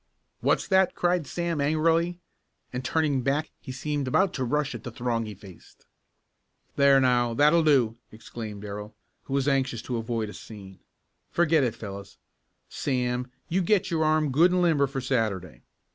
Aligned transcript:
"What's 0.39 0.67
that?" 0.67 0.95
cried 0.95 1.27
Sam 1.27 1.61
angrily, 1.61 2.17
and 2.73 2.83
turning 2.83 3.21
back 3.21 3.51
he 3.61 3.71
seemed 3.71 4.07
about 4.07 4.33
to 4.33 4.43
rush 4.43 4.73
at 4.73 4.83
the 4.83 4.89
throng 4.89 5.27
he 5.27 5.35
faced. 5.35 5.85
"There 6.75 6.99
now, 6.99 7.35
that'll 7.35 7.61
do!" 7.61 7.97
exclaimed 8.11 8.63
Darrell, 8.63 8.95
who 9.25 9.33
was 9.35 9.47
anxious 9.47 9.83
to 9.83 9.97
avoid 9.97 10.27
a 10.29 10.33
scene. 10.33 10.79
"Forget 11.29 11.63
it, 11.63 11.75
fellows. 11.75 12.17
Sam, 12.67 13.31
you 13.47 13.61
get 13.61 13.91
your 13.91 14.03
arm 14.03 14.31
good 14.31 14.49
and 14.51 14.63
limber 14.63 14.87
for 14.87 15.01
Saturday. 15.01 15.61